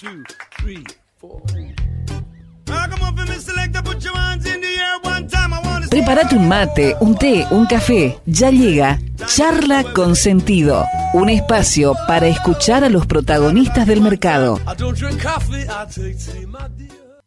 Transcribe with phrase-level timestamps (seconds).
[0.00, 0.22] two,
[0.60, 0.84] three,
[1.18, 1.42] four.
[2.66, 5.52] Come on, for me selector, put your hands in the air one time.
[5.52, 8.18] I wanna see- Prepárate un mate, un té, un café.
[8.26, 14.60] Ya llega Charla con Sentido, un espacio para escuchar a los protagonistas del mercado.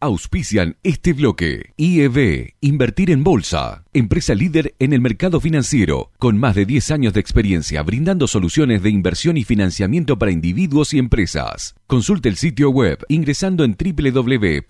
[0.04, 1.74] Auspician este bloque.
[1.78, 3.84] IEB, Invertir en Bolsa.
[3.94, 8.82] Empresa líder en el mercado financiero, con más de 10 años de experiencia brindando soluciones
[8.82, 11.76] de inversión y financiamiento para individuos y empresas.
[11.86, 14.62] Consulte el sitio web ingresando en www.ieb.com.ar.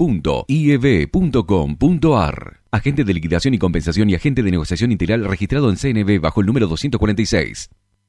[2.70, 6.48] Agente de liquidación y compensación y agente de negociación integral registrado en CNB bajo el
[6.48, 7.70] número 246.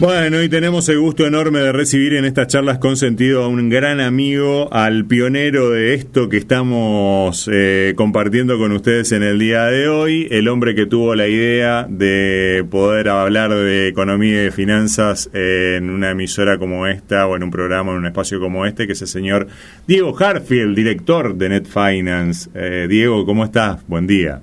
[0.00, 3.68] Bueno, y tenemos el gusto enorme de recibir en estas charlas con sentido a un
[3.68, 9.66] gran amigo, al pionero de esto que estamos eh, compartiendo con ustedes en el día
[9.66, 14.50] de hoy, el hombre que tuvo la idea de poder hablar de economía y de
[14.52, 18.86] finanzas en una emisora como esta o en un programa, en un espacio como este,
[18.86, 19.48] que es el señor
[19.86, 22.48] Diego Harfield, director de Net Finance.
[22.54, 23.86] Eh, Diego, ¿cómo estás?
[23.86, 24.40] Buen día.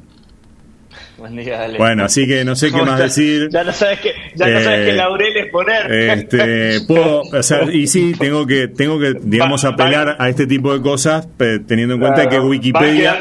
[1.77, 3.49] Bueno, así que no sé qué ¿Cómo más decir.
[3.51, 5.91] Ya no sabes qué, ya no sabes Eh, qué laureles poner.
[5.91, 10.29] Este, puedo, o sea, y sí, tengo que, tengo que, digamos, Va- apelar va- a
[10.29, 11.27] este tipo de cosas,
[11.67, 13.19] teniendo en cuenta que Claro, Wikipedia.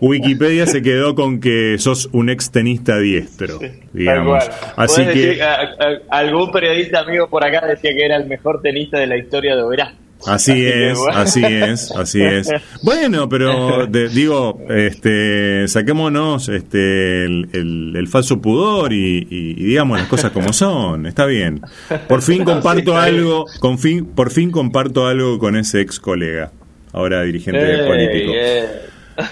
[0.00, 3.58] Wikipedia se quedó con que sos un ex tenista diestro,
[3.92, 4.44] digamos.
[4.44, 4.56] Cual.
[4.76, 8.60] Así que, decir, a- a- algún periodista amigo por acá decía que era el mejor
[8.62, 9.94] tenista de la historia de Oberá.
[10.26, 11.18] Así es, bueno.
[11.18, 12.48] así es, así es.
[12.82, 19.64] Bueno, pero de- digo, este, saquémonos, este, el, el- el falso pudor y, y- y
[19.64, 21.06] digamos las cosas como son.
[21.06, 21.60] Está bien.
[22.08, 26.52] Por fin comparto algo, con fin, por fin comparto algo con ese ex colega,
[26.92, 28.32] ahora dirigente Ey, político.
[28.34, 28.64] ey.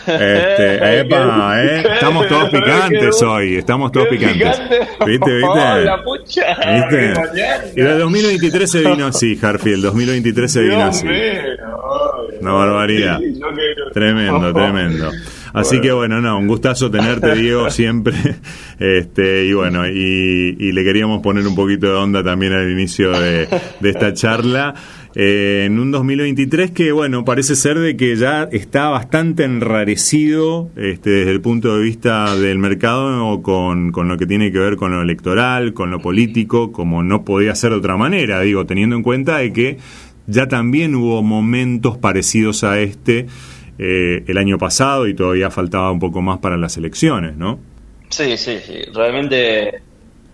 [0.07, 4.59] Este, epa, eh, estamos todos picantes hoy, estamos todos picantes.
[4.59, 4.89] picante.
[5.07, 6.41] ¿Viste, viste?
[6.75, 7.73] ¿Viste?
[7.77, 11.07] Y el 2023 se vino así, Harfield, 2023 se vino así.
[12.41, 13.19] Una barbaridad.
[13.93, 15.11] Tremendo, tremendo.
[15.53, 18.15] Así que bueno, no, un gustazo tenerte, Diego, siempre.
[18.79, 23.11] Este, y bueno, y, y le queríamos poner un poquito de onda también al inicio
[23.13, 23.49] de,
[23.81, 24.75] de esta charla.
[25.15, 31.11] Eh, en un 2023 que, bueno, parece ser de que ya está bastante enrarecido este,
[31.11, 34.93] desde el punto de vista del mercado con, con lo que tiene que ver con
[34.93, 39.03] lo electoral, con lo político, como no podía ser de otra manera, digo, teniendo en
[39.03, 39.79] cuenta de que
[40.27, 43.27] ya también hubo momentos parecidos a este
[43.79, 47.59] eh, el año pasado y todavía faltaba un poco más para las elecciones, ¿no?
[48.11, 48.75] Sí, sí, sí.
[48.95, 49.83] Realmente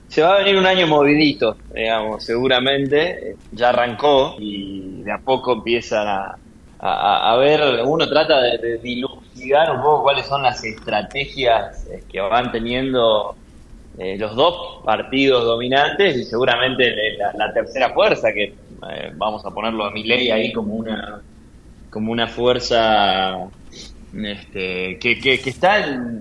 [0.09, 3.37] se va a venir un año movidito, digamos, seguramente.
[3.53, 6.37] Ya arrancó y de a poco empiezan a,
[6.78, 12.53] a, ver, uno trata de, dilucidar un poco cuáles son las estrategias eh, que van
[12.53, 13.34] teniendo
[13.99, 16.95] eh, los dos partidos dominantes y seguramente
[17.34, 21.22] la, tercera fuerza, que eh, vamos a ponerlo a Milei ahí como una
[21.91, 23.49] como una fuerza
[24.15, 26.21] este, que, está en,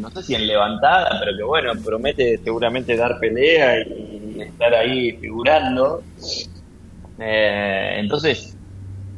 [0.00, 5.12] no sé si en levantada, pero que bueno, promete seguramente dar pelea y, estar ahí
[5.12, 6.02] figurando.
[7.18, 8.56] Eh, entonces,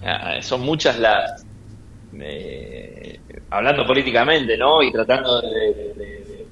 [0.03, 1.47] ah, son muchas las,
[2.19, 3.19] eh,
[3.51, 4.83] hablando políticamente, ¿no?
[4.83, 6.47] Y tratando de,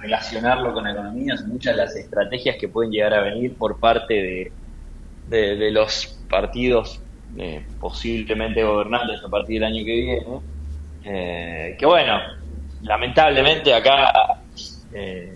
[0.00, 4.14] relacionarlo con la economía, son muchas las estrategias que pueden llegar a venir por parte
[4.14, 4.52] de,
[5.28, 7.00] de, de los partidos
[7.36, 10.22] eh, posiblemente gobernantes a partir del año que viene.
[11.04, 12.18] Eh, que bueno,
[12.82, 14.12] lamentablemente acá
[14.92, 15.34] eh,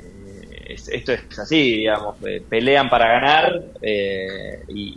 [0.69, 4.95] es- esto es así, digamos, eh, pelean para ganar eh, y,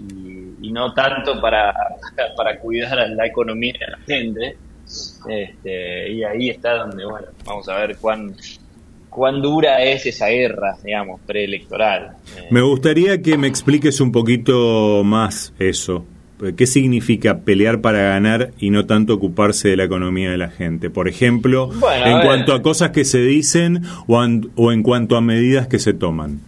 [0.72, 1.74] no tanto para,
[2.36, 4.58] para cuidar a la economía de la gente.
[5.30, 8.36] Este, y ahí está donde, bueno, vamos a ver cuán,
[9.10, 12.12] cuán dura es esa guerra, digamos, preelectoral.
[12.52, 16.06] Me gustaría que me expliques un poquito más eso.
[16.58, 20.90] ¿Qué significa pelear para ganar y no tanto ocuparse de la economía de la gente?
[20.90, 25.16] Por ejemplo, Bueno, en cuanto a cosas que se dicen o, an- o en cuanto
[25.16, 26.42] a medidas que se toman.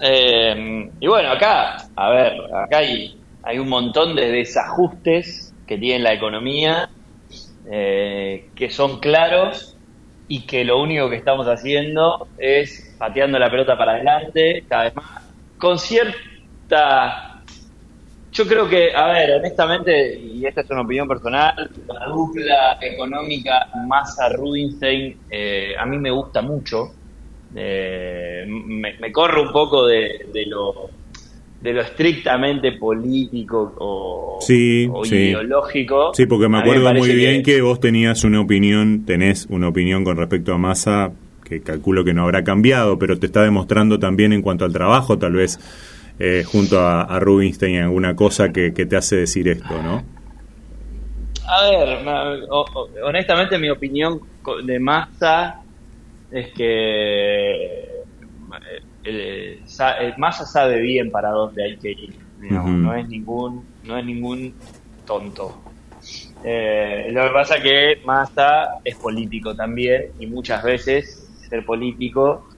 [0.00, 6.00] Eh, y bueno, acá, a ver, acá hay, hay un montón de desajustes que tiene
[6.04, 6.88] la economía,
[7.70, 9.76] eh, que son claros
[10.28, 14.94] y que lo único que estamos haciendo es pateando la pelota para adelante cada vez
[14.96, 15.22] más,
[15.58, 16.16] con cierto
[16.62, 17.31] gusta.
[18.32, 23.68] Yo creo que, a ver, honestamente, y esta es una opinión personal, la dupla económica
[23.86, 26.94] Massa-Rubinstein eh, a mí me gusta mucho.
[27.54, 30.88] Eh, me, me corro un poco de, de lo
[31.60, 35.14] de lo estrictamente político o, Sí, o sí.
[35.14, 36.12] ideológico.
[36.12, 37.60] Sí, porque me acuerdo muy bien que...
[37.60, 41.12] vos tenías una opinión, tenés una opinión con respecto a Massa
[41.44, 45.18] que calculo que no habrá cambiado, pero te está demostrando también en cuanto al trabajo,
[45.18, 45.60] tal vez
[46.18, 50.02] eh, junto a, a Rubinstein, alguna cosa que, que te hace decir esto, ¿no?
[51.46, 51.98] A ver,
[53.04, 54.20] honestamente mi opinión
[54.64, 55.60] de Massa
[56.30, 57.88] es que
[59.04, 62.14] eh, el Massa sabe bien para dónde hay que ir.
[62.40, 62.70] digamos.
[62.70, 64.54] No es ningún no es ningún
[65.06, 65.60] tonto.
[66.44, 72.48] Eh, lo que pasa que Massa es político también y muchas veces ser político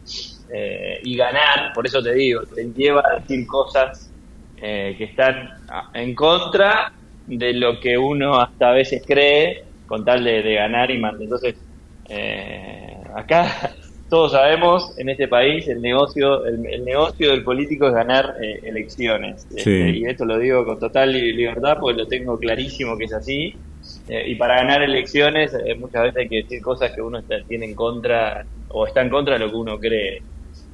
[0.49, 4.15] eh, y ganar, por eso te digo, te lleva a decir cosas
[4.57, 5.49] eh, que están
[5.95, 6.93] en contra
[7.27, 11.25] de lo que uno hasta a veces cree con tal de, de ganar y mantener.
[11.25, 11.65] Entonces,
[12.09, 13.47] eh, acá
[14.09, 18.61] todos sabemos en este país el negocio el, el negocio del político es ganar eh,
[18.65, 19.47] elecciones.
[19.49, 19.57] Sí.
[19.59, 23.15] Este, y esto lo digo con total li- libertad porque lo tengo clarísimo que es
[23.15, 23.61] así.
[24.07, 27.43] Eh, y para ganar elecciones eh, muchas veces hay que decir cosas que uno está-
[27.47, 30.25] tiene en contra o está en contra de lo que uno cree.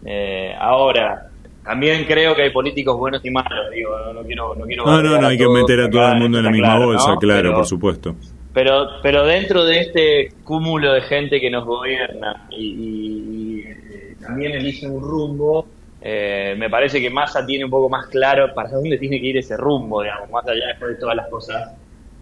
[0.04, 1.26] Eh, ahora,
[1.64, 4.54] también creo que hay políticos buenos y malos, digo, no, no quiero...
[4.54, 6.38] No, quiero No, no, bardear no a hay que meter a todo acá, el mundo
[6.38, 7.18] en la misma claro, bolsa, ¿no?
[7.18, 8.16] claro, Pero- por supuesto.
[8.54, 14.86] pero, pero dentro de este cúmulo de gente que nos gobierna y, eh, también elige
[14.88, 15.66] un rumbo,
[16.02, 19.36] eh, me parece que Massa tiene un poco más claro para dónde tiene que ir
[19.36, 21.72] ese rumbo, digamos, más allá después de todas las cosas.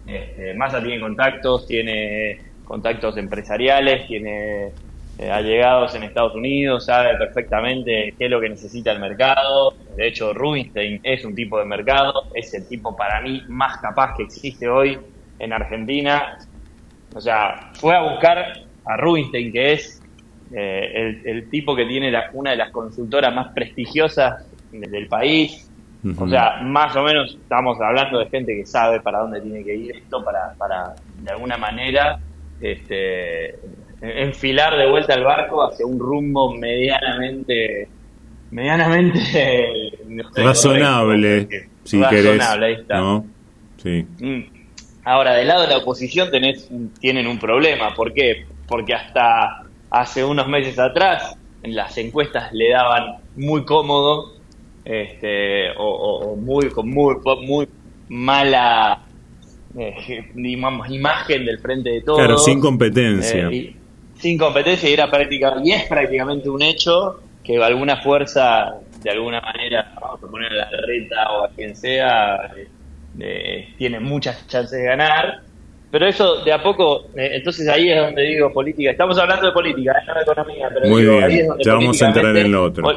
[0.05, 4.71] Este, Massa tiene contactos, tiene contactos empresariales, tiene
[5.19, 9.73] eh, allegados en Estados Unidos, sabe perfectamente qué es lo que necesita el mercado.
[9.97, 14.13] De hecho, Rubinstein es un tipo de mercado, es el tipo para mí más capaz
[14.15, 14.97] que existe hoy
[15.37, 16.37] en Argentina.
[17.11, 18.45] O sea, fue a buscar
[18.85, 20.01] a Rubinstein, que es
[20.55, 24.33] eh, el, el tipo que tiene la- una de las consultoras más prestigiosas
[24.71, 25.65] de- del país.
[26.17, 29.75] O sea, más o menos estamos hablando de gente que sabe para dónde tiene que
[29.75, 32.19] ir esto para, para de alguna manera,
[32.59, 33.55] este,
[34.01, 37.87] enfilar de vuelta el barco hacia un rumbo medianamente,
[38.51, 39.19] medianamente
[40.07, 41.69] no sé, Razonable, correcto.
[41.83, 42.97] si Razonable, ahí está.
[42.97, 43.25] ¿no?
[43.77, 44.05] Sí.
[44.19, 44.39] Mm.
[45.05, 46.69] Ahora, del lado de la oposición tenés,
[46.99, 47.93] tienen un problema.
[47.95, 48.45] ¿Por qué?
[48.67, 54.33] Porque hasta hace unos meses atrás en las encuestas le daban muy cómodo
[54.85, 57.15] este, o, o- o muy, con muy,
[57.45, 57.67] muy
[58.09, 59.01] mala
[59.77, 59.95] eh,
[60.35, 62.19] digamos, imagen del frente de todos.
[62.19, 63.47] Claro, sin competencia.
[63.49, 63.75] Eh, y-
[64.19, 69.41] sin competencia y era prácticamente, y es prácticamente un hecho que alguna fuerza, de alguna
[69.41, 72.67] manera, vamos a poner a la reta o a quien sea, eh,
[73.19, 75.41] eh, tiene muchas chances de ganar.
[75.91, 78.91] Pero eso de a poco, eh, entonces ahí es donde digo política.
[78.91, 81.63] Estamos hablando de política, eh, no de economía, pero Muy digo, bien, ahí es donde
[81.63, 82.87] ya vamos a entrar en lo otro.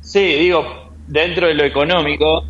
[0.00, 2.44] Sí, digo, dentro de lo económico,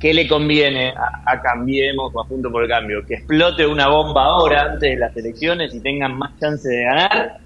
[0.00, 3.04] ¿qué le conviene a, a Cambiemos o a Punto por el Cambio?
[3.06, 7.38] Que explote una bomba ahora antes de las elecciones y tengan más chance de ganar.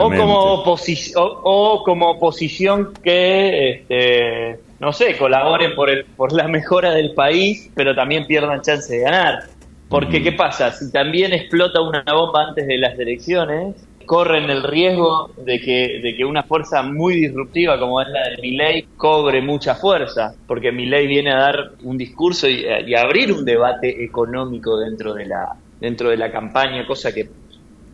[0.00, 6.32] O como, oposi- o, o como oposición que, este, no sé, colaboren por, el, por
[6.32, 9.44] la mejora del país, pero también pierdan chance de ganar.
[9.88, 10.22] Porque.
[10.22, 10.72] ¿qué pasa?
[10.72, 13.76] Si también explota una bomba antes de las elecciones,
[14.08, 18.40] corren el riesgo de que, de que una fuerza muy disruptiva como es la de
[18.40, 23.30] Milei cobre mucha fuerza, porque Milei viene a dar un discurso y, y a abrir
[23.34, 27.28] un debate económico dentro de la dentro de la campaña, cosa que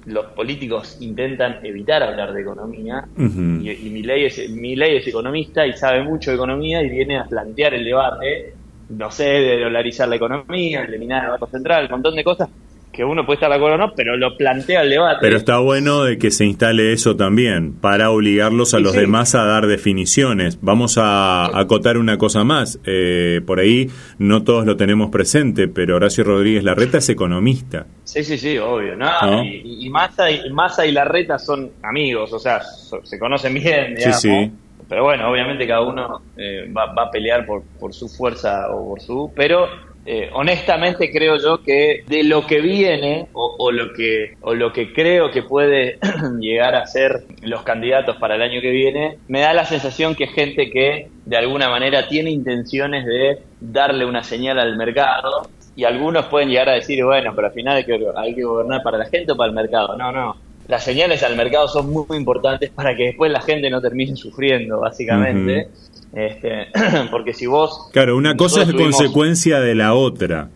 [0.07, 3.05] los políticos intentan evitar hablar de economía.
[3.19, 7.25] Y, y Milei es, Milei es economista y sabe mucho de economía y viene a
[7.25, 8.55] plantear el debate,
[8.91, 12.49] no sé, de dolarizar la economía, eliminar el Banco Central, un montón de cosas
[12.95, 15.19] que uno puede estar de acuerdo o no, pero lo plantea el debate.
[15.21, 19.01] Pero está bueno de que se instale eso también, para obligarlos a Sí, los sí.
[19.01, 20.59] demás a dar definiciones.
[20.63, 22.79] Vamos a acotar una cosa más.
[22.87, 27.87] Eh, por ahí no todos lo tenemos presente, pero Horacio Rodríguez Larreta es economista.
[28.05, 28.97] Sí, sí, sí, obvio.
[28.97, 29.07] ¿no?
[29.23, 29.45] ¿No?
[29.45, 33.95] Y, y Massa y, Massa y Larreta son amigos, o sea, so- se conocen bien,
[33.97, 34.21] digamos.
[34.21, 34.51] sí.
[34.87, 38.91] Pero bueno, obviamente cada uno eh, va, va a pelear por, por su fuerza o
[38.91, 39.33] por su...
[39.35, 39.67] Pero
[40.07, 44.73] eh, honestamente creo yo que de lo que viene o, o lo que o lo
[44.73, 45.99] que creo que puede
[46.41, 50.25] llegar a ser los candidatos para el año que viene, me da la sensación que
[50.25, 55.85] es gente que de alguna manera tiene intenciones de darle una señal al mercado y
[55.85, 58.99] algunos pueden llegar a decir, bueno, pero al final hay que, hay que gobernar para
[58.99, 59.97] la gente o para el mercado.
[59.97, 60.37] No, no.
[60.69, 64.17] Las señales al mercado son muy, muy importantes para que después la gente no termine
[64.17, 65.69] sufriendo, básicamente.
[66.13, 66.69] Este,
[67.11, 67.89] porque si vos...
[67.93, 70.49] Claro, una cosa es consecuencia de la otra.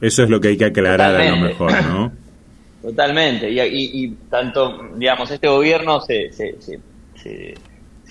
[0.00, 2.12] Eso es lo que hay que aclarar a lo mejor, ¿no?
[2.82, 6.80] Totalmente, y, y- y tanto, digamos, este gobierno se, se, se,
[7.14, 7.54] se-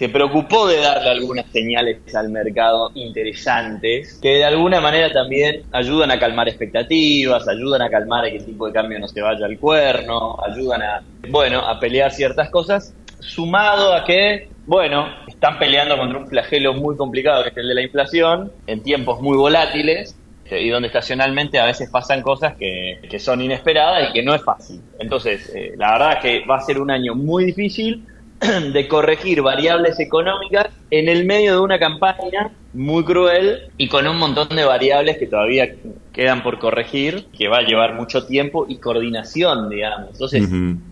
[0.01, 6.09] se preocupó de darle algunas señales al mercado interesantes, que de alguna manera también ayudan
[6.09, 9.45] a calmar expectativas, ayudan a calmar a que el tipo de cambio no se vaya
[9.45, 15.95] al cuerno, ayudan a, bueno, a pelear ciertas cosas, sumado a que, bueno, están peleando
[15.95, 20.17] contra un flagelo muy complicado que es el de la inflación, en tiempos muy volátiles,
[20.45, 24.33] eh, y donde estacionalmente a veces pasan cosas que, que son inesperadas y que no
[24.33, 24.81] es fácil.
[24.97, 28.07] Entonces, eh, la verdad es que va a ser un año muy difícil
[28.73, 34.17] de corregir variables económicas en el medio de una campaña muy cruel y con un
[34.17, 35.75] montón de variables que todavía
[36.11, 40.11] quedan por corregir, que va a llevar mucho tiempo y coordinación, digamos.
[40.11, 40.49] Entonces,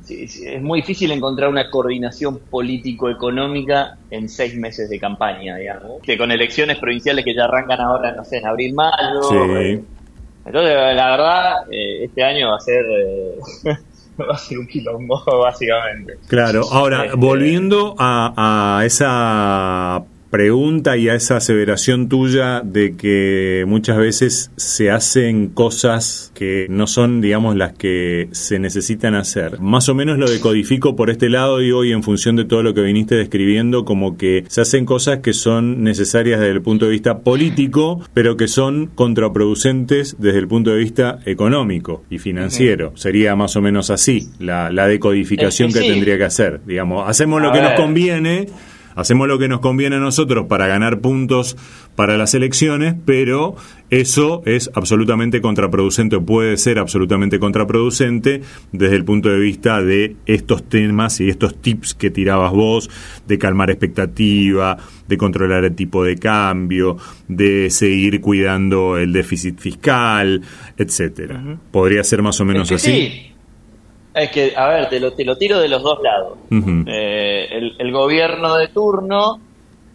[0.10, 6.02] es muy difícil encontrar una coordinación político-económica en seis meses de campaña, digamos.
[6.04, 9.24] Que con elecciones provinciales que ya arrancan ahora, no sé, en abril-mayo.
[9.24, 9.36] Sí.
[9.36, 9.84] eh,
[10.46, 13.36] entonces, la verdad, eh, este año va a ser eh,
[14.26, 16.18] va a ser un quilombo, básicamente.
[16.28, 23.66] Claro, ahora, Este, volviendo a, a esa pregunta y a esa aseveración tuya de que
[23.68, 29.60] muchas veces se hacen cosas que no son, digamos, las que se necesitan hacer.
[29.60, 32.74] Más o menos lo decodifico por este lado y hoy en función de todo lo
[32.74, 36.92] que viniste describiendo, como que se hacen cosas que son necesarias desde el punto de
[36.92, 42.94] vista político, pero que son contraproducentes desde el punto de vista económico y financiero.
[42.96, 46.62] Sería más o menos así la, la decodificación Es que tendría que hacer.
[46.66, 48.48] Digamos, hacemos lo que nos conviene,
[49.00, 51.58] hacemos lo que nos conviene a nosotros para ganar puntos
[51.96, 53.56] para las elecciones, pero
[53.90, 58.42] eso es absolutamente contraproducente o puede ser absolutamente contraproducente
[58.72, 62.90] desde el punto de vista de estos temas y estos tips que tirabas vos,
[63.28, 64.78] de calmar expectativa,
[65.08, 70.42] de controlar el tipo de cambio, de seguir cuidando el déficit fiscal,
[70.78, 71.58] etcétera.
[71.72, 73.02] Podría ser más o menos Es que así.
[73.08, 73.29] sí.
[74.14, 76.38] Es que, a ver, te lo, te lo tiro de los dos lados.
[76.88, 79.40] Eh, el, el gobierno de turno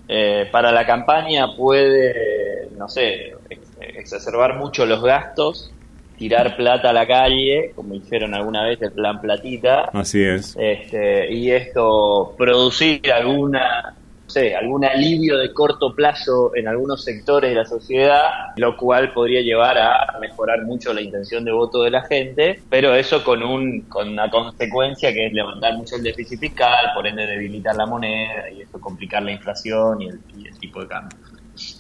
[0.08, 5.72] eh, para la campaña puede, no sé, ex- exacerbar mucho los gastos,
[6.16, 10.56] tirar plata a la calle, como hicieron alguna vez el plan Platita, Así es.
[10.58, 13.94] este, y esto producir alguna
[14.34, 18.22] sé, algún alivio de corto plazo en algunos sectores de la sociedad,
[18.56, 22.94] lo cual podría llevar a mejorar mucho la intención de voto de la gente, pero
[22.94, 27.26] eso con un con una consecuencia que es levantar mucho el déficit fiscal, por ende
[27.26, 30.20] debilitar la moneda y eso complicar la inflación y el,
[30.60, 31.18] tipo de cambio.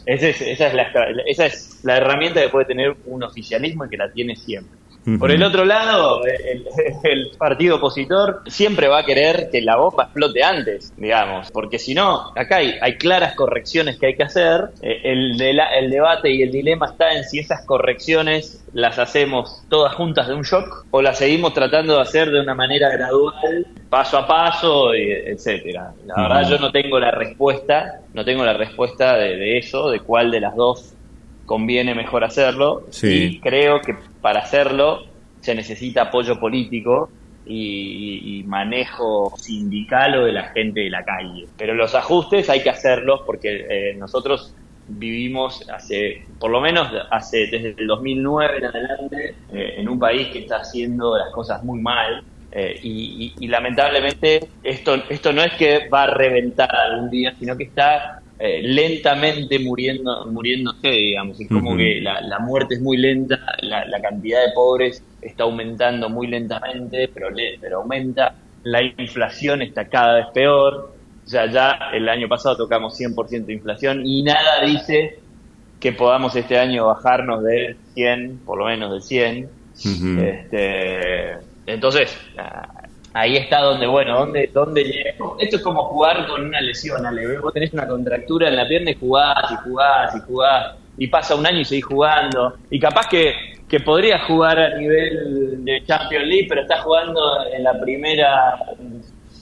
[0.06, 0.86] Ese es- esa, es la,
[1.26, 4.78] esa es la herramienta que puede tener un oficialismo y que la tiene siempre.
[5.18, 6.66] Por el otro lado, el,
[7.04, 11.92] el partido opositor siempre va a querer que la bomba explote antes, digamos, porque si
[11.94, 14.70] no, acá hay, hay claras correcciones que hay que hacer.
[14.80, 18.98] Eh, El, de la- el debate y el dilema está en si esas correcciones las
[18.98, 22.88] hacemos todas juntas de un shock o las seguimos tratando de hacer de una manera
[22.90, 25.92] gradual, paso a paso, etcétera.
[26.06, 30.00] La verdad, yo no tengo la respuesta, no tengo la respuesta de, de eso, de
[30.00, 30.94] cuál de las dos
[31.46, 32.84] conviene mejor hacerlo.
[32.90, 33.24] Sí.
[33.36, 33.94] Y creo que
[34.24, 35.00] para hacerlo
[35.38, 37.12] se necesita apoyo político
[37.44, 41.50] y, manejo sindical o de la gente de la calle.
[41.58, 44.54] Pero los ajustes hay que hacerlos porque eh, nosotros
[44.86, 50.28] vivimos hace, por lo menos hace desde el 2009 en adelante, eh, en un país
[50.28, 52.24] que está haciendo las cosas muy mal.
[52.50, 57.34] eh, y, y- y lamentablemente esto, esto no es que va a reventar algún día,
[57.38, 58.00] sino que está
[58.38, 61.40] eh, lentamente muriendo, muriéndose, digamos.
[61.40, 65.44] Es como que la, la muerte es muy lenta, la, la cantidad de pobres está
[65.44, 68.34] aumentando muy lentamente, pero, le- pero aumenta.
[68.62, 70.74] La inflación está cada vez peor.
[71.24, 75.24] O sea, ya el año pasado tocamos 100% de inflación y nada dice
[75.78, 79.50] que podamos este año bajarnos del 100, por lo menos del 100.
[79.84, 80.20] Ujú.
[80.20, 81.32] Este,
[81.66, 82.83] entonces, ah,
[83.14, 85.14] ahí está donde, bueno, donde, donde llega.
[85.38, 87.38] Esto es como jugar con una lesión, Ale.
[87.38, 90.74] Vos tenés una contractura en la pierna y jugás y jugás y jugás.
[90.98, 92.54] Y pasa un año y seguís jugando.
[92.70, 93.32] Y capaz que,
[93.68, 97.20] que podrías jugar a nivel de Champions League, pero estás jugando
[97.52, 98.56] en la primera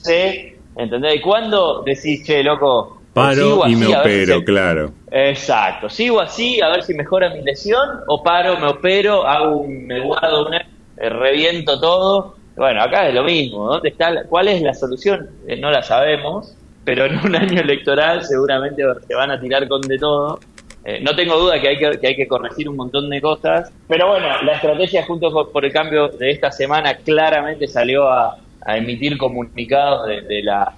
[0.01, 0.57] C.
[0.75, 1.15] ¿Entendés?
[1.15, 3.01] ¿Y cuándo decís, che, loco?
[3.13, 4.91] Paro y me si opero, claro.
[5.11, 9.85] Exacto, sigo así a ver si mejora mi lesión o paro, me opero, hago un,
[9.85, 10.65] me guardo una,
[10.97, 12.35] reviento todo.
[12.55, 15.27] Bueno, acá es lo mismo, ¿dónde está la- ¿cuál es la solución?
[15.47, 16.55] Eh, no la sabemos,
[16.85, 20.39] pero en un año electoral seguramente se van a tirar con de todo.
[20.85, 23.71] Eh, no tengo duda que hay que, que hay que corregir un montón de cosas,
[23.87, 28.37] pero bueno, la estrategia junto con- por el cambio de esta semana claramente salió a,
[28.65, 30.73] a emitir comunicados de, de la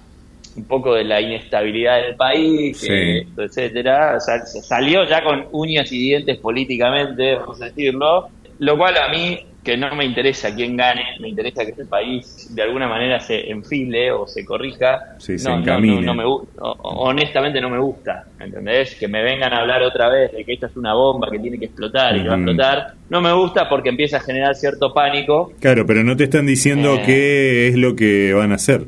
[0.56, 3.26] un poco de la inestabilidad del país, Sí.
[3.36, 4.14] etcétera.
[4.16, 8.28] O sea, se salió ya con uñas y dientes políticamente, vamos a decirlo,
[8.60, 12.48] lo cual a mí, que no me interesa quién gane, me interesa que este país
[12.54, 15.16] de alguna manera se enfile o se corrija.
[15.18, 16.00] Sí, se no, no, encamine.
[16.02, 16.24] no, no me
[16.82, 18.94] honestamente no me gusta, ¿entendés?
[18.94, 21.58] Que me vengan a hablar otra vez de que esto es una bomba que tiene
[21.58, 24.94] que explotar y que va a explotar, no me gusta porque empieza a generar cierto
[24.94, 27.02] pánico Claro, pero no te están diciendo Eh.
[27.04, 28.82] qué es lo que van a hacer.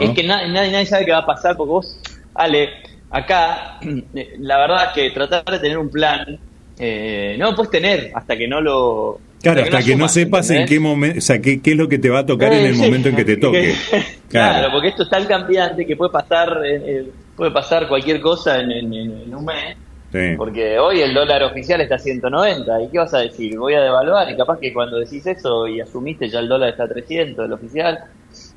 [0.00, 2.00] Es que na- nadie, nadie sabe qué va a pasar porque vos,
[2.34, 2.70] Ale,
[3.10, 3.78] acá,
[4.14, 6.38] eh, la verdad es que tratar de tener un plan,
[6.78, 9.20] eh, no lo puedes tener hasta que no lo...
[9.52, 11.98] Claro, hasta que no sepas en qué momento, o sea, qué, qué es lo que
[11.98, 12.80] te va a tocar en el sí.
[12.82, 13.74] momento en que te toque.
[14.28, 14.68] claro.
[14.72, 18.92] porque esto es tan cambiante que puede pasar, eh, puede pasar cualquier cosa en, en-
[18.92, 19.76] en- en un mes.
[20.12, 20.34] Sí.
[20.36, 22.82] Porque hoy el dólar oficial está a 190.
[22.82, 23.58] ¿Y qué vas a decir?
[23.58, 24.30] Voy a devaluar.
[24.30, 27.52] Y capaz que cuando decís eso y asumiste ya el dólar está a 300, el
[27.52, 27.98] oficial.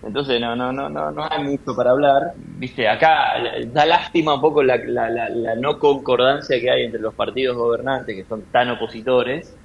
[0.04, 2.34] Entonces no no no no no hay mucho para hablar.
[2.38, 3.34] Viste, acá
[3.74, 7.58] da lástima un poco la, la, la, la no concordancia que hay entre los partidos
[7.58, 9.56] gobernantes que son tan opositores.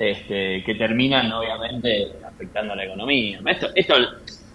[0.00, 3.40] Este, que terminan obviamente afectando a la economía.
[3.46, 3.94] Esto, esto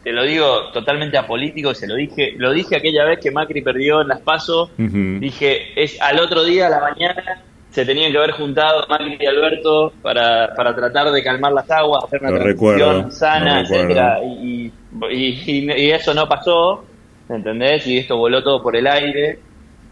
[0.01, 4.01] te lo digo totalmente apolítico, se lo dije, lo dije aquella vez que Macri perdió
[4.01, 5.19] en las pasos Ujú.
[5.19, 7.23] Dije, es al otro día, a la mañana,
[7.69, 12.03] se tenían que haber juntado Macri y Alberto para, para tratar de calmar las aguas,
[12.05, 14.71] hacer una Lo transición recuerdo, sana, etcétera y,
[15.11, 16.85] y, y- y eso no pasó,
[17.29, 17.85] ¿entendés?
[17.87, 19.39] Y esto voló todo por el aire.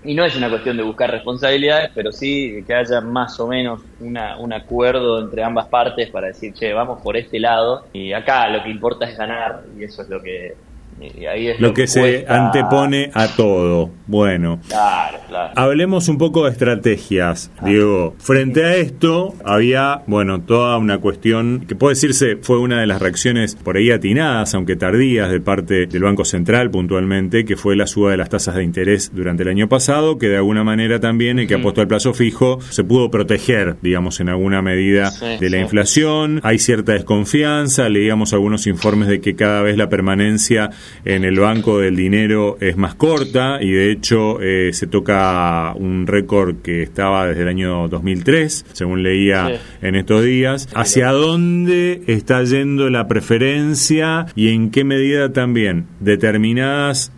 [0.03, 3.81] Y no es una cuestión de buscar responsabilidades, pero sí que haya más o menos
[3.99, 7.89] una, un acuerdo entre ambas partes para decir, che, vamos por este lado.
[7.93, 10.70] Y acá lo que importa es ganar, y eso es lo que...
[11.01, 13.89] y ahí es Lo que se antepone a todo.
[14.07, 14.59] Bueno.
[14.67, 15.53] Claro, claro.
[15.55, 18.15] Hablemos un poco de estrategias, Diego.
[18.19, 23.01] Frente a esto, había, bueno, toda una cuestión que puede decirse fue una de las
[23.01, 27.87] reacciones por ahí atinadas, aunque tardías, de parte del Banco Central puntualmente, que fue la
[27.87, 31.39] suba de las tasas de interés durante el año pasado, que de alguna manera también
[31.39, 35.49] el que apostó al plazo fijo se pudo proteger, digamos, en alguna medida Sí, de
[35.49, 35.63] la sí.
[35.63, 36.39] inflación.
[36.43, 40.69] Hay cierta desconfianza, leíamos algunos informes de que cada vez la permanencia
[41.05, 46.05] en el banco del dinero es más corta y de hecho eh, se toca un
[46.07, 49.53] récord que estaba desde el año 2003, según leía Sí.
[49.87, 50.69] en estos días.
[50.75, 57.11] ¿Hacia dónde está yendo la preferencia y en qué medida también determinadas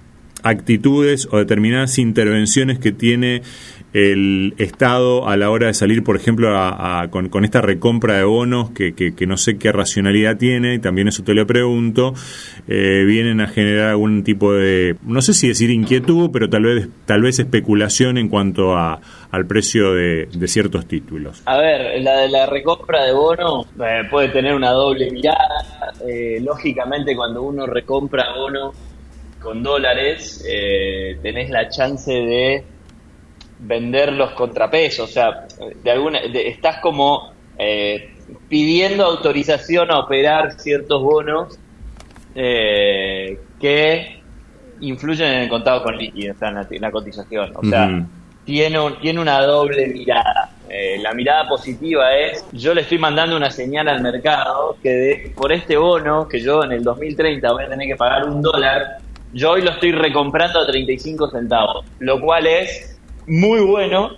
[0.43, 3.41] actitudes o determinadas intervenciones que tiene
[3.93, 8.71] el Estado a la hora de salir, por ejemplo, a- con, esta recompra de bonos,
[8.71, 12.13] que, que- no sé qué racionalidad tiene, y también eso te lo pregunto,
[12.67, 16.87] eh, vienen a generar algún tipo de, no sé si decir inquietud, pero tal vez,
[17.05, 18.99] tal vez especulación en cuanto a,
[19.31, 21.41] al precio de, ciertos títulos.
[21.45, 25.93] A ver, la de la recompra de bono eh, puede tener una doble mirada.
[26.07, 28.73] Eh, lógicamente, cuando uno recompra bono
[29.39, 32.63] con dólares, eh, tenés la chance de
[33.59, 35.09] vender los contrapesos.
[35.09, 35.45] O sea,
[35.83, 38.13] de alguna, de- estás como eh,
[38.49, 41.57] pidiendo autorización a operar ciertos bonos
[42.35, 44.19] eh, que
[44.81, 47.51] influyen en el contado con líquido, o sea, en la, en la cotización.
[47.55, 47.87] O sea,
[48.45, 50.49] tiene, un- tiene una doble mirada.
[50.69, 55.33] Eh, la mirada positiva es, yo le estoy mandando una señal al mercado que de-
[55.35, 58.97] por este bono, que yo en el 2030 voy a tener que pagar un dólar,
[59.31, 62.92] yo hoy lo estoy recomprando a 35 centavos, lo cual es
[63.27, 64.11] muy bueno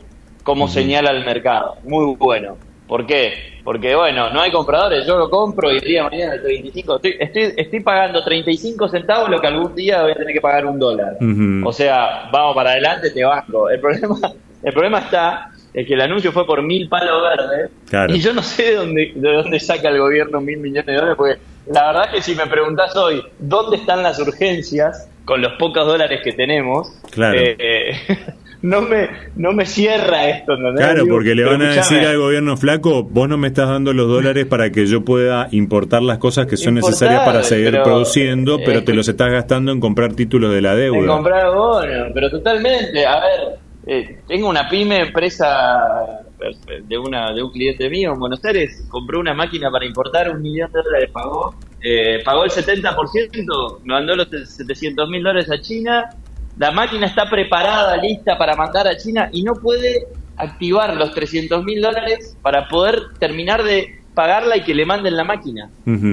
[0.44, 2.58] como señal al mercado, muy bueno.
[2.88, 3.56] ¿Por qué?
[3.64, 6.96] Porque, bueno, no hay compradores, yo lo compro y el día de mañana el 35,
[6.98, 10.68] estoy, estoy, estoy pagando 35 centavos lo que algún día voy a tener que pagar
[10.68, 11.18] un dólar.
[11.66, 13.70] O sea, vamos para adelante, te banco.
[13.72, 14.16] El problema,
[14.62, 18.14] el problema está en que el anuncio fue por mil palos verdes Claro.
[18.16, 21.16] y yo no sé de dónde, de dónde saca el gobierno mil millones de dólares,
[21.18, 21.38] porque
[21.74, 26.22] la verdad que si me preguntás hoy dónde están las urgencias con los pocos dólares
[26.24, 27.40] que tenemos, Claro.
[27.40, 27.94] eh, eh,
[28.66, 30.54] no me no me cierra esto.
[30.76, 33.94] Claro, Digo, porque le van a decir al gobierno flaco, vos no me estás dando
[33.94, 37.72] los dólares para que yo pueda importar las cosas que son Importar, necesarias para seguir
[37.72, 41.08] pero, produciendo, eh, pero te los estás gastando en comprar títulos de la En deuda.
[41.08, 43.06] comprar bonos, pero totalmente.
[43.06, 48.20] A ver, eh, tengo una pyme empresa eh, de una de un cliente mío en
[48.20, 52.50] Buenos Aires, compró una máquina para importar un millón de dólares, pagó, eh, pagó el
[52.50, 56.10] 70%, mandó los 700 mil dólares a China,
[56.58, 61.64] la máquina está preparada, lista para mandar a China y no puede activar los 300
[61.64, 65.70] mil dólares para poder terminar de pagarla y que le manden la máquina.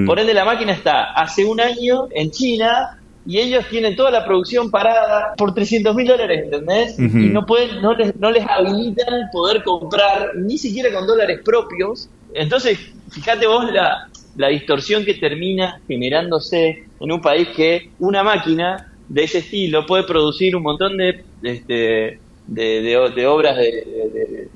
[0.06, 4.24] Por ende, la máquina está hace un año en China y ellos tienen toda la
[4.24, 6.98] producción parada por 300 mil dólares, ¿entendés?
[6.98, 12.08] Y no pueden, no les, no les habilitan poder comprar ni siquiera con dólares propios.
[12.34, 12.78] Entonces,
[13.10, 19.24] fíjate vos la, la distorsión que termina generándose en un país que una máquina de
[19.24, 24.48] ese estilo puede producir un montón de, este, de, obras de,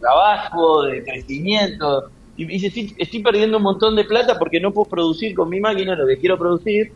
[0.00, 2.04] trabajo, de crecimiento.
[2.38, 5.60] Y, y estoy, estoy, perdiendo un montón de plata porque no puedo producir con mi
[5.60, 6.90] máquina lo que quiero producir.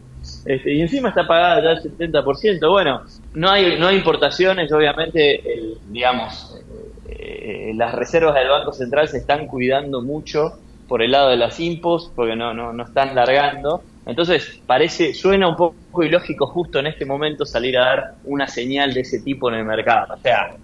[0.46, 2.70] Este, y encima está pagada ya el 70%.
[2.70, 3.02] Bueno,
[3.34, 5.42] no hay, no hay importaciones, obviamente,
[5.90, 6.56] digamos,
[7.10, 10.54] eh, las reservas del Banco Central se están cuidando mucho
[10.88, 13.82] por el lado de las impos, porque no, no, no están largando.
[14.10, 18.92] Entonces, parece, suena un poco ilógico justo en este momento salir a dar una señal
[18.92, 20.14] de ese tipo en el mercado.
[20.14, 20.56] O sea,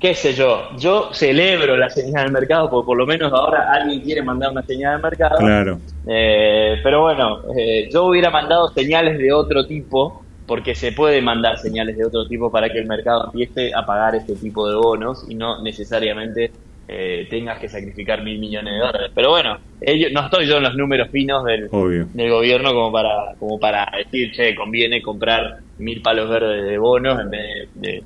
[0.00, 4.00] qué sé yo, yo celebro la señal del mercado porque por lo menos ahora alguien
[4.00, 5.36] quiere mandar una señal del mercado.
[5.38, 5.78] Claro.
[6.08, 11.58] Eh, pero bueno, eh, yo hubiera mandado señales de otro tipo porque se puede mandar
[11.58, 15.24] señales de otro tipo para que el mercado empiece a pagar este tipo de bonos
[15.28, 16.50] y no necesariamente
[16.90, 19.10] eh, tengas que sacrificar mil millones de dólares.
[19.14, 23.34] Pero bueno, ellos, no estoy yo en los números finos del, del gobierno como para,
[23.38, 28.02] como para decir, che, conviene comprar mil palos verdes de bonos en vez de,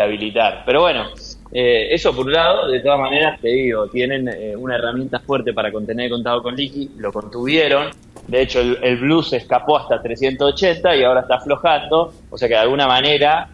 [0.00, 0.64] habilitar.
[0.66, 1.04] Pero bueno,
[1.52, 5.52] eh, eso por un lado, de todas maneras te digo, tienen eh, una herramienta fuerte
[5.52, 7.90] para contener el contado con liqui, lo contuvieron.
[8.26, 12.12] De hecho, el, el blue se escapó hasta 380 y ahora está aflojando.
[12.28, 13.48] O sea que de alguna manera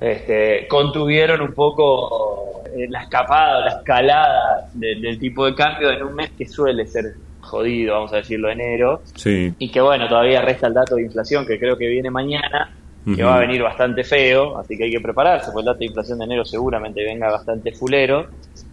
[0.00, 6.14] este, contuvieron un poco eh, la escapada, la escalada del tipo de cambio en un
[6.14, 9.02] mes que suele ser jodido, vamos a decirlo, enero.
[9.14, 9.52] Sí.
[9.58, 12.76] Y que bueno, todavía resta el dato de inflación que creo que viene mañana,
[13.14, 15.86] que va a venir bastante feo, así que hay que prepararse, porque el dato de
[15.86, 18.28] inflación de enero seguramente venga bastante fulero.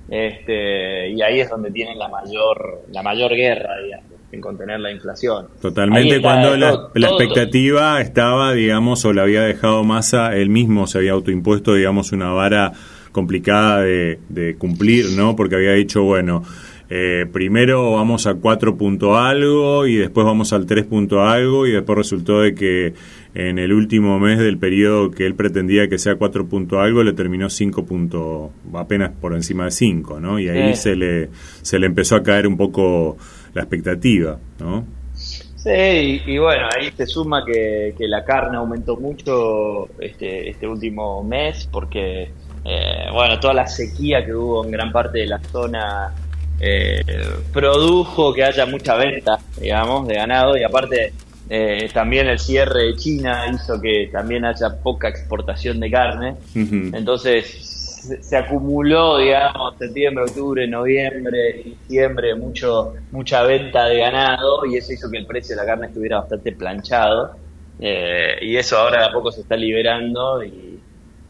[0.10, 4.92] Este, y ahí es donde tienen la mayor, la mayor guerra, digamos en contener la
[4.92, 5.48] inflación.
[5.62, 11.14] Totalmente, cuando la, expectativa estaba, digamos, o la había dejado Massa, él mismo se había
[11.14, 12.74] autoimpuesto, digamos, una vara
[13.18, 15.36] complicada de, cumplir, ¿no?
[15.36, 16.44] Porque había dicho, bueno,
[16.88, 21.72] eh, primero vamos a 4 punto algo y después vamos al 3 punto algo y
[21.72, 22.94] después resultó de que
[23.34, 27.14] en el último mes del periodo que él pretendía que sea 4 punto algo le
[27.14, 30.40] terminó 5 punto apenas por encima de 5, ¿no?
[30.40, 31.30] Y ahí se le
[31.64, 33.18] se le empezó a caer un poco
[33.56, 34.86] la expectativa, ¿no?
[35.68, 41.68] Sí, y, bueno, ahí se suma que, la carne aumentó mucho este, este último mes
[41.70, 42.30] porque,
[42.68, 46.14] eh, bueno, toda la sequía que hubo en gran parte de la zona
[46.60, 47.02] eh,
[47.54, 51.14] produjo que haya mucha venta, digamos, de ganado y aparte
[51.50, 56.36] eh, también el cierre de China hizo que también haya poca exportación de carne.
[56.54, 57.78] Entonces
[58.22, 65.10] se, acumuló, digamos, septiembre, octubre, noviembre, diciembre, mucho, mucha venta de ganado y eso hizo
[65.10, 67.36] que el precio de la carne estuviera bastante planchado.
[67.80, 70.67] Eh, y eso ahora de a poco se está liberando y,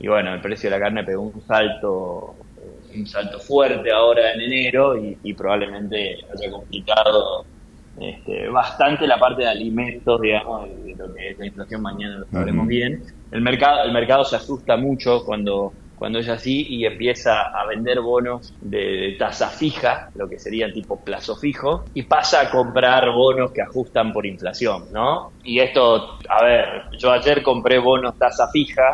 [0.06, 2.36] bueno, el precio de la carne pegó un salto
[2.96, 7.46] un salto fuerte ahora en enero y, probablemente haya complicado
[8.00, 12.26] este, bastante la parte de alimentos, digamos, de lo que es la inflación mañana lo
[12.28, 13.04] sabremos bien.
[13.32, 18.02] El mercado, el mercado se asusta mucho cuando cuando es así y empieza a vender
[18.02, 23.52] bonos de, tasa fija, lo que sería tipo plazo fijo, y pasa a comprar bonos
[23.52, 25.32] que ajustan por inflación, ¿no?
[25.44, 28.92] Y esto, a ver, yo ayer compré bonos tasa fija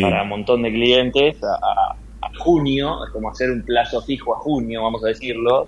[0.00, 1.94] para un montón de clientes a,
[2.38, 5.66] junio, es como hacer un plazo fijo a junio, vamos a decirlo,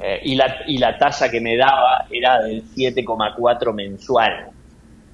[0.00, 4.48] eh, y, la, y la tasa que me daba era del 7,4 mensual.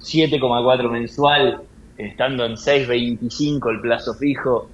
[0.01, 1.61] 7,4 mensual,
[1.97, 4.69] estando en 6,25 el plazo fijo,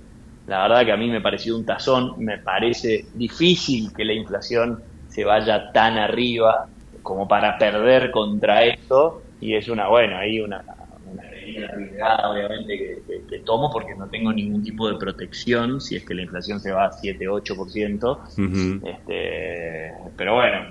[0.47, 4.82] la verdad que a mí me pareció un tazón, me parece difícil que la inflación
[5.08, 6.67] se vaya tan arriba
[7.01, 9.21] como para perder contra esto.
[9.39, 10.63] Y es una, bueno, ahí una,
[11.12, 11.23] una
[11.67, 16.21] arriesgada obviamente que, tomo porque no tengo ningún tipo de protección si es que la
[16.21, 18.82] inflación se va a 7-8%.
[18.86, 20.65] este, pero bueno,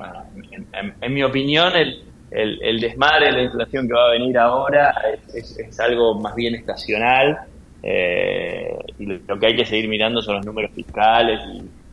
[1.00, 4.94] en, mi opinión el, el, desmadre de la inflación que va a venir ahora
[5.34, 7.46] es, es algo más bien estacional
[7.82, 11.40] eh, y lo que hay que seguir mirando son los números fiscales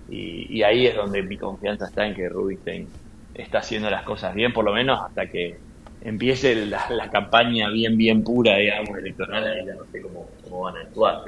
[0.09, 2.85] y, ahí es donde mi confianza está en que Rubinstein
[3.33, 5.55] está haciendo las cosas bien, por lo menos hasta que
[6.01, 10.81] empiece la, campaña bien, bien pura, digamos, electoral, ahí ya no sé cómo, van a
[10.81, 11.21] actuar.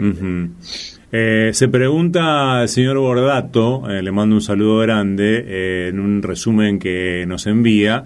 [1.11, 6.77] Eh, se pregunta el señor Bordato, eh, le mando un saludo grande, en un resumen
[6.77, 8.03] que nos envía,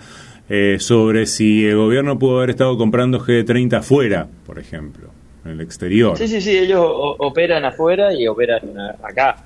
[0.78, 5.15] sobre si el gobierno pudo haber estado comprando G30 afuera, por ejemplo
[5.46, 6.18] en el exterior.
[6.18, 8.62] Sí, sí, sí, ellos operan afuera y operan
[9.04, 9.38] acá.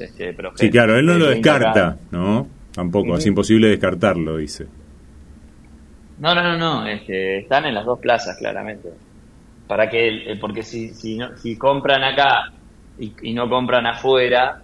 [0.00, 2.46] Este, sí, claro, él no lo descarta, ¿no?
[2.72, 4.66] Tampoco, es imposible descartarlo, dice.
[6.18, 8.88] No, no, no, no, es que están en las dos plazas, claramente.
[9.66, 12.52] Para que, porque si, si, no, si compran acá
[12.98, 14.62] y, no compran afuera,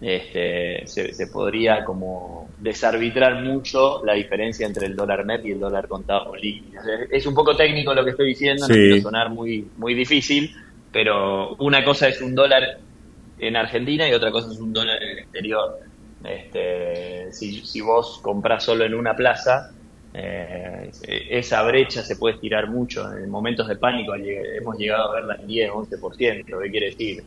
[0.00, 5.88] este, se, podría como desarbitrar mucho la diferencia entre el dólar MEP y el dólar
[5.88, 6.80] contado líquido.
[7.10, 10.54] Es un poco técnico lo que estoy diciendo, no quiero sonar muy, muy difícil,
[10.92, 12.78] pero una cosa es un dólar
[13.38, 15.78] en Argentina y otra cosa es un dólar en el exterior.
[16.24, 19.72] Este, si, si vos compras solo en una plaza,
[20.14, 20.90] eh,
[21.30, 23.12] esa brecha se puede estirar mucho.
[23.16, 26.44] En momentos de pánico hemos llegado a verla en 10, 11%.
[26.62, 27.22] ¿Qué quiere decir?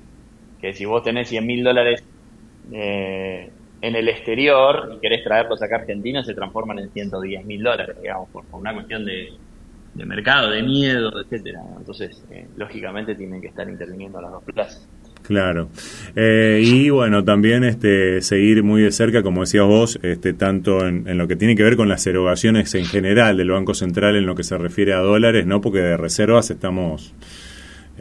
[0.60, 2.04] Que si vos tenés 100 mil dólares
[2.72, 3.50] eh,
[3.82, 7.98] en el exterior y querés traerlos acá a Argentina, se transforman en 110 mil dólares,
[8.02, 9.34] digamos, por, una cuestión de,
[10.06, 11.62] mercado, de miedo, etcétera.
[11.78, 14.88] Entonces, eh, lógicamente tienen que estar interviniendo las dos plazas.
[15.24, 15.70] Claro.
[16.16, 21.18] Eh, y bueno, también este, seguir muy de cerca, como decías vos, este, tanto en,
[21.18, 24.36] lo que tiene que ver con las erogaciones en general del Banco Central en lo
[24.36, 25.62] que se refiere a dólares, ¿no?
[25.62, 27.14] Porque de reservas estamos,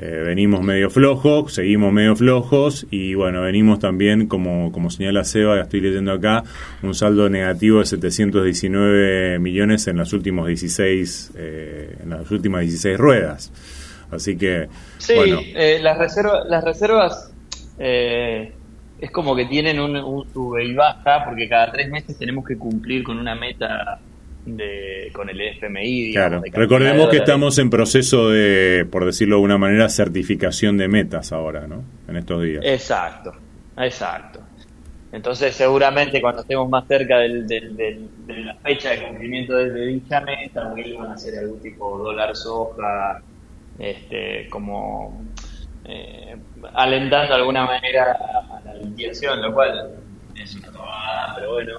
[0.02, 5.60] eh, venimos medio flojos, seguimos medio flojos y bueno, venimos también, como, como señala Seba,
[5.60, 6.42] estoy leyendo acá,
[6.82, 12.96] un saldo negativo de 719 millones en los últimos 16, eh, en las últimas 16
[12.96, 13.52] ruedas.
[14.10, 15.12] Así que, sí,
[15.54, 17.32] eh, las, reservas, las reservas
[17.78, 18.54] eh,
[18.98, 23.04] es como que tienen un, sube y baja porque cada tres meses tenemos que cumplir
[23.04, 24.00] con una meta
[24.44, 26.12] de, con el FMI.
[26.12, 31.32] claro, recordemos que estamos en proceso de, por decirlo de alguna manera, certificación de metas
[31.32, 31.84] ahora, ¿no?
[32.08, 32.62] En estos días.
[32.64, 33.32] Exacto,
[33.76, 34.40] exacto.
[35.12, 40.72] Entonces, seguramente cuando estemos más cerca del, de la fecha de cumplimiento de, dicha meta,
[40.72, 43.20] van a hacer algún tipo de dólar soja,
[43.78, 45.24] este, como
[45.84, 46.36] eh,
[46.74, 49.96] alentando de alguna manera a la limpiación, lo cual
[50.36, 51.78] es una tomada, pero bueno,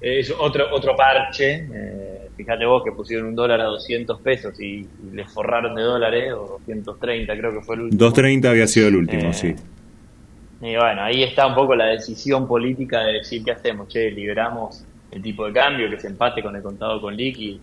[0.00, 1.68] es otro, otro parche.
[1.72, 1.99] Eh,
[2.42, 6.60] fíjate vos que pusieron un dólar a 200 pesos y, les forraron de dólares, o
[6.66, 7.98] 230 creo que fue el último.
[7.98, 9.54] 230 había sido el último, eh, sí.
[10.62, 14.84] Y bueno, ahí está un poco la decisión política de decir qué hacemos, che, liberamos
[15.10, 17.60] el tipo de cambio, que se empate con el contado con liqui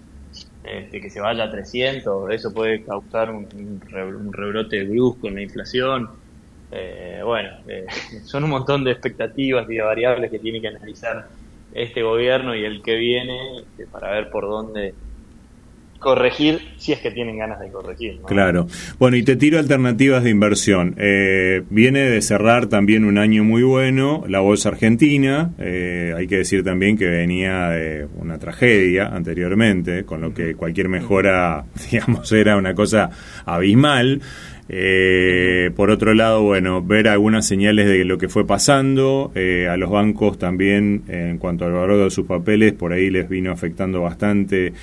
[0.64, 3.82] este, que se vaya a 300, eso puede causar un,
[4.32, 6.10] rebrote brusco en la inflación.
[6.72, 7.86] Eh, bueno, eh,
[8.26, 11.28] son un montón de expectativas y de variables que tiene que analizar
[11.78, 14.94] este gobierno y el que viene este, para ver por dónde
[16.00, 18.20] corregir si es que tienen ganas de corregir.
[18.28, 18.68] Claro.
[19.00, 20.96] Bueno, y te tiro alternativas de inversión.
[20.98, 25.52] Eh, viene de cerrar también un año muy bueno la bolsa argentina.
[25.58, 30.90] Eh, hay que decir también que venía de una tragedia anteriormente, con lo que cualquier
[30.90, 33.10] mejora, digamos, era una cosa
[33.46, 34.22] abismal.
[34.70, 39.32] Eh, por otro lado, bueno, ver algunas señales de lo que fue pasando.
[39.36, 43.52] a los bancos también, en cuanto al valor de sus papeles, por ahí les vino
[43.52, 44.74] afectando bastante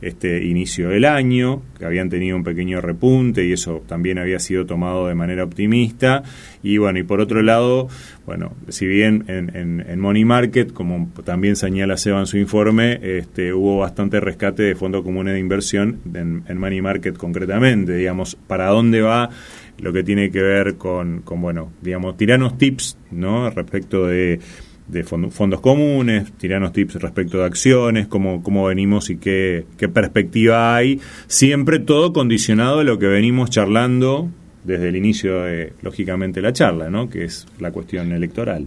[0.00, 4.66] este inicio del año, que habían tenido un pequeño repunte y eso también había sido
[4.66, 6.22] tomado de manera optimista.
[6.62, 7.88] Y bueno, y por otro lado,
[8.26, 9.54] bueno, si bien en,
[9.86, 14.74] en, Money Market, como también señala Seba en su informe, este, hubo bastante rescate de
[14.74, 19.30] fondos comunes de inversión en, en Money Market concretamente, digamos, para dónde va
[19.78, 23.50] lo que tiene que ver con, con bueno, digamos, tiranos tips, ¿no?
[23.50, 24.40] Respecto de
[24.88, 30.76] de fondos comunes, tiranos tips respecto de acciones, cómo, cómo venimos y qué, qué perspectiva
[30.76, 34.28] hay, siempre todo condicionado a lo que venimos charlando
[34.64, 37.08] desde el inicio de, lógicamente, la charla, ¿no?
[37.08, 38.66] que es la cuestión electoral.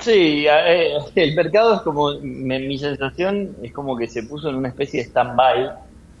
[0.00, 4.68] Sí, eh, el mercado es como, mi sensación es como que se puso en una
[4.68, 5.70] especie de stand-by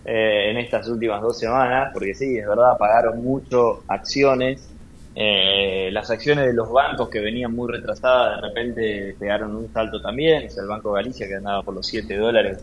[0.04, 4.73] eh, en estas últimas dos semanas, porque sí, es verdad, pagaron mucho acciones
[5.16, 10.00] eh, las acciones de los bancos que venían muy retrasadas de repente pegaron un salto
[10.00, 10.48] también.
[10.56, 12.58] el Banco Galicia que andaba por los 7 dólares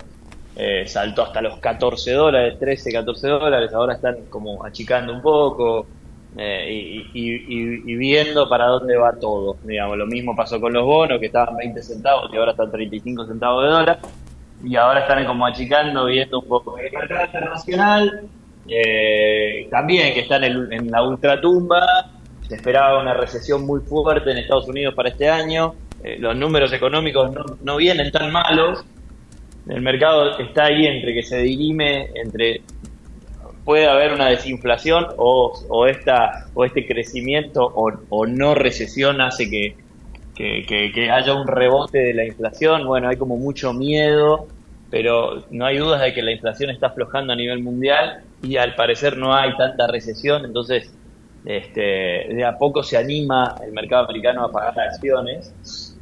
[0.57, 3.73] eh, saltó hasta los 14 dólares, 13, 14 dólares.
[3.73, 5.87] Ahora están como achicando un poco
[6.37, 9.55] eh, y, viendo para dónde va todo.
[9.63, 13.27] Digamos, lo mismo pasó con los bonos que estaban 20 centavos y ahora están 35
[13.27, 13.99] centavos de dólar.
[14.61, 18.29] Y ahora están como achicando, viendo un poco el mercado internacional.
[19.71, 22.10] también que están en, en la ultratumba
[22.51, 25.73] se esperaba una recesión muy fuerte en Estados Unidos para este año.
[26.03, 28.83] Eh, los números económicos no, vienen tan malos.
[29.69, 32.59] El mercado está ahí entre que se dirime entre
[33.63, 39.75] puede haber una desinflación o, esta, o este crecimiento o, no recesión hace que,
[40.35, 42.85] que, haya un rebote de la inflación.
[42.85, 44.47] Bueno, hay como mucho miedo,
[44.89, 48.75] pero no hay dudas de que la inflación está aflojando a nivel mundial y al
[48.75, 50.91] parecer no hay tanta recesión, entonces
[51.45, 55.97] este, de a poco se anima el mercado americano a pagar acciones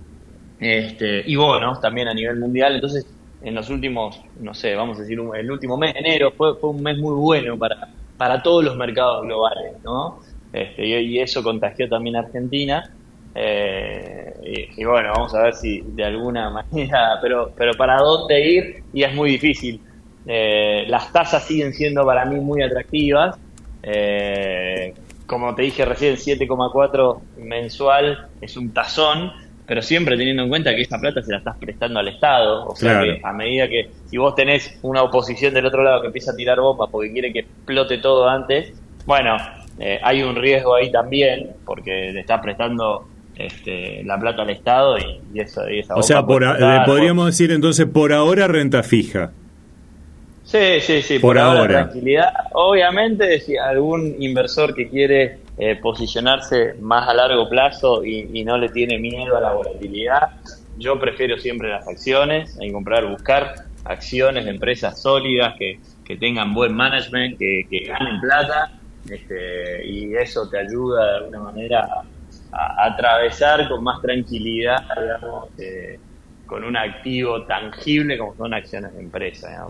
[0.59, 2.75] este, y bonos también a nivel mundial.
[2.75, 3.05] Entonces,
[3.41, 6.83] en los últimos, no sé, vamos a decir, el último mes, enero, fue, fue un
[6.83, 10.19] mes muy bueno para, para todos los mercados globales, ¿no?
[10.51, 12.91] Este, y, eso contagió también a Argentina.
[13.35, 18.83] Eh, y, bueno, vamos a ver si de alguna manera, pero, pero para dónde ir
[18.93, 19.81] y es muy difícil.
[20.27, 23.37] Eh, las tasas siguen siendo para mí muy atractivas.
[23.81, 24.93] Eh,
[25.29, 29.31] como te dije recién, 7,4 mensual es un tazón,
[29.67, 32.65] pero siempre teniendo en cuenta que esa plata se la estás prestando al Estado.
[32.65, 36.07] O sea que a medida que si vos tenés una oposición del otro lado que
[36.07, 38.73] empieza a tirar bombas porque quiere que explote todo antes,
[39.05, 39.37] bueno,
[40.01, 45.39] hay un riesgo ahí también, porque le estás prestando este, la plata al Estado y,
[45.39, 45.61] eso.
[45.93, 49.31] o sea, podríamos decir entonces por ahora renta fija.
[50.49, 51.83] Sí, sí, sí, por, ahora.
[51.83, 52.33] Tranquilidad.
[52.53, 58.69] Obviamente, si algún inversor que quiere eh, posicionarse más a largo plazo y, no le
[58.69, 60.31] tiene miedo a la volatilidad,
[60.79, 63.53] yo prefiero siempre las acciones, en comprar, buscar
[63.85, 68.71] acciones de empresas sólidas que, que tengan buen management, que, que ganen plata,
[69.07, 71.87] este, y eso te ayuda de alguna manera
[72.51, 75.99] a, atravesar con más tranquilidad, digamos, eh,
[76.49, 79.67] con un activo tangible como son acciones de empresa.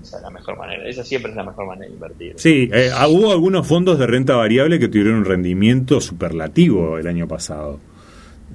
[0.00, 0.88] esa es la mejor manera.
[0.88, 2.34] Esa siempre es la mejor manera de invertir.
[2.36, 7.08] Sí, eh, ah, hubo algunos fondos de renta variable que tuvieron un rendimiento superlativo el
[7.08, 7.80] año pasado.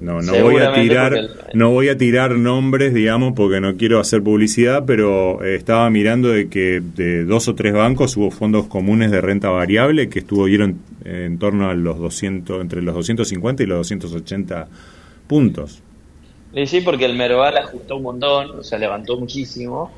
[0.00, 1.14] No, no voy a tirar,
[1.54, 6.28] no voy a tirar nombres, digamos, porque no quiero hacer publicidad, pero eh, estaba mirando
[6.28, 10.78] de que de dos o tres bancos hubo fondos comunes de renta variable que estuvieron
[11.04, 14.68] en torno a los 200, entre los 250 y los 280
[15.26, 15.82] puntos.
[16.66, 19.92] Sí, porque el Merval ajustó un montón, o sea, levantó muchísimo.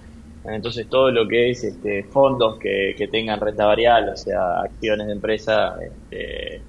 [0.45, 5.13] Entonces todo lo que es este, fondos que, tengan renta variable, o sea, acciones de
[5.13, 6.63] empresa, este,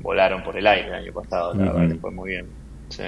[0.00, 1.54] volaron por el aire el año pasado.
[1.54, 2.46] La verdad, fue muy bien.
[2.88, 3.04] Sí,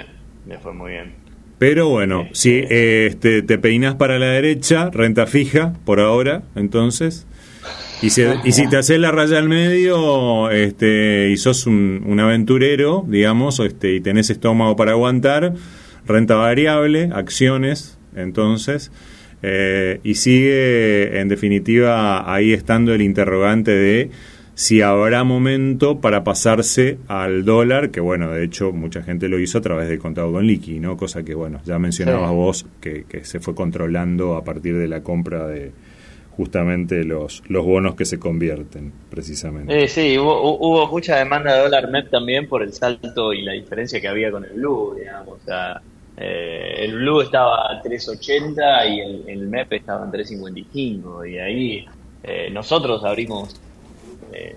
[0.47, 1.25] le fue muy bien.
[1.59, 7.27] Pero bueno, si este, te peinas para la derecha, renta fija por ahora, entonces.
[8.03, 13.05] Y si, y si te haces la raya al medio este, y sos un, aventurero,
[13.07, 15.55] digamos, este, y tenés estómago para aguantar,
[16.07, 18.91] renta variable, acciones, entonces.
[19.43, 24.11] Eh, y sigue, en definitiva, ahí estando el interrogante de
[24.55, 29.59] si habrá momento para pasarse al dólar, que bueno, de hecho mucha gente lo hizo
[29.59, 30.97] a través del contado con liqui, ¿no?
[30.97, 35.47] Cosa que bueno, ya mencionabas vos que, se fue controlando a partir de la compra
[35.47, 35.73] de
[36.37, 39.89] justamente los, los bonos que se convierten, precisamente.
[39.89, 44.01] sí, hubo, hubo, mucha demanda de dólar MEP también por el salto y la diferencia
[44.01, 45.81] que había con el blue, digamos, o sea,
[46.17, 51.87] eh, el blue estaba a 3.80 y el, el MEP estaba en 3.55 y ahí
[52.23, 53.61] eh, nosotros abrimos
[54.33, 54.57] eh,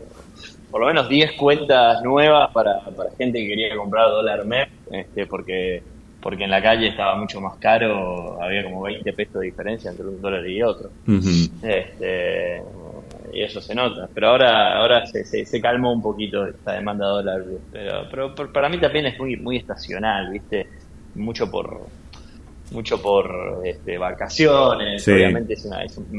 [0.71, 5.25] por lo menos 10 cuentas nuevas para, para gente que quería comprar dólar MEP, este,
[5.25, 5.81] porque
[6.21, 10.07] porque en la calle estaba mucho más caro, había como 20 pesos de diferencia entre
[10.07, 10.89] un dólar y otro.
[11.63, 12.61] este,
[13.31, 14.09] y eso se nota.
[14.13, 17.43] Pero ahora ahora se, se, calmó un poquito esta demanda de dólar.
[17.71, 20.67] Pero, pero, para mí también es muy, muy estacional, ¿viste?
[21.17, 21.87] Mucho por,
[22.71, 25.67] mucho por este, vacaciones, obviamente es,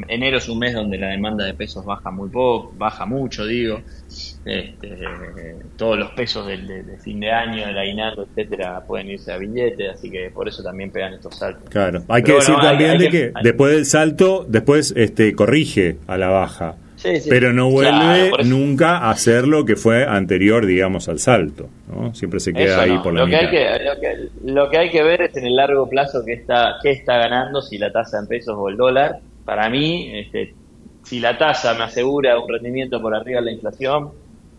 [0.09, 3.81] enero es un mes donde la demanda de pesos baja muy poco, baja mucho, digo,
[4.45, 9.91] este, todos los pesos de, fin de año, del aguinaldo, etcétera, pueden irse a billete,
[9.91, 11.69] así que por eso también pegan estos saltos.
[11.69, 16.29] Claro, hay que decir también de que, después del salto, después este corrige a la
[16.29, 16.77] baja
[17.29, 21.69] pero no vuelve nunca a ser lo que fue anterior, digamos, al salto.
[21.89, 22.15] ¿no?
[22.15, 23.51] Siempre se queda ahí por la lo mitad.
[23.51, 26.23] Que hay que, lo, que, lo, que, hay que ver es en el largo plazo
[26.25, 29.21] qué está, qué está ganando, si la tasa en pesos o el dólar.
[29.45, 30.55] Para mí, este,
[31.05, 34.11] si la tasa me asegura un rendimiento por arriba de la inflación,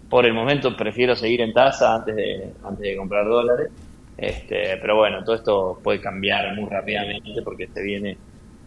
[0.10, 3.70] por el momento prefiero seguir en tasa antes de, antes de comprar dólares.
[4.18, 8.18] Este, pero bueno, todo esto puede cambiar muy rápidamente porque se viene,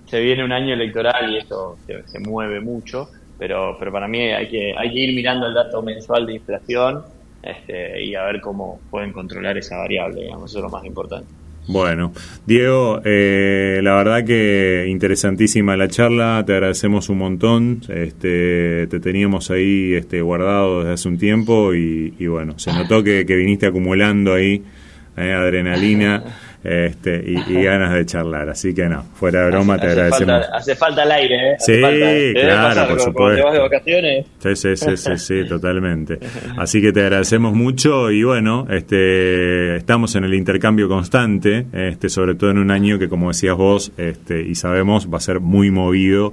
[0.07, 3.09] se viene un año electoral y esto se mueve mucho
[3.43, 7.03] pero, pero para mí hay que, hay que ir mirando el dato mensual de inflación
[7.43, 11.27] este, y a ver cómo pueden controlar esa variable, digamos, eso es lo más importante.
[11.67, 12.13] Bueno,
[12.47, 19.51] Diego, eh, la verdad que interesantísima la charla, te agradecemos un montón, este, te teníamos
[19.51, 24.35] ahí este, guardado desde hace un tiempo y, bueno, se notó que, que viniste acumulando
[24.35, 24.63] ahí
[25.17, 26.23] eh, adrenalina.
[26.65, 28.49] este, y, ganas de charlar.
[28.49, 30.47] Así que no, fuera de broma, te agradecemos.
[30.53, 31.57] hace falta el aire, ¿eh?
[31.59, 31.81] sí,
[32.35, 33.45] claro, por supuesto.
[33.45, 34.27] Te de vacaciones.
[34.39, 36.19] Sí, sí, sí, sí, sí, totalmente.
[36.57, 42.35] Así que te agradecemos mucho y bueno, este, estamos en el intercambio constante, este, sobre
[42.35, 45.71] todo en un año que, como decías vos, este, y sabemos, va a ser muy
[45.71, 46.33] movido.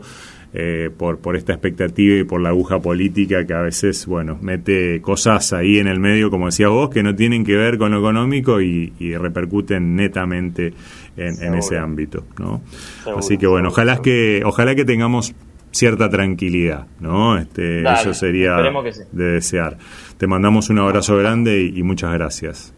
[0.51, 4.99] Eh, por, por esta expectativa y por la aguja política que a veces, bueno, mete
[4.99, 7.99] cosas ahí en el medio, como decías vos, que no tienen que ver con lo
[7.99, 10.73] económico y, repercuten netamente
[11.17, 12.63] en, ese ámbito, ¿no?
[13.15, 15.35] Así que bueno, ojalá que, ojalá que tengamos
[15.69, 17.37] cierta tranquilidad, ¿no?
[17.37, 18.55] Este, eso sería
[19.11, 19.77] de desear.
[20.17, 22.73] Te mandamos un abrazo grande y muchas gracias.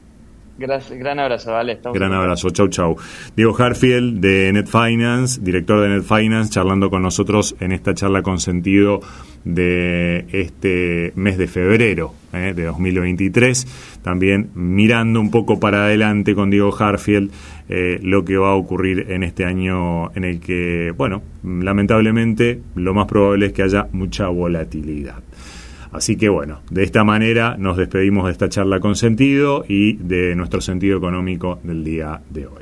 [0.62, 1.80] Gran abrazo, vale.
[1.94, 2.98] gran abrazo, chau, chau.
[3.36, 8.22] Diego Harfield de Net Finance, director de Net Finance, charlando con nosotros en esta charla
[8.22, 9.02] con sentido
[9.44, 14.00] de este mes de febrero eh, de 2023.
[14.04, 17.32] También mirando un poco para adelante con Diego Harfield
[17.70, 22.94] eh, lo que va a ocurrir en este año en el que, bueno, lamentablemente lo
[22.94, 25.24] más probable es que haya mucha volatilidad.
[25.92, 30.36] Así que bueno, de esta manera nos despedimos de esta charla con sentido y de
[30.36, 32.54] nuestro sentido económico del día de hoy.